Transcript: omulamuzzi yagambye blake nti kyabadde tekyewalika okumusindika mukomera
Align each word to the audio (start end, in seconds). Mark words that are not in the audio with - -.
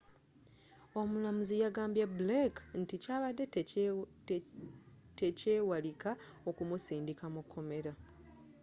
omulamuzzi 0.99 1.55
yagambye 1.63 2.05
blake 2.19 2.61
nti 2.81 2.95
kyabadde 3.03 3.45
tekyewalika 5.19 6.11
okumusindika 6.49 7.25
mukomera 7.35 7.93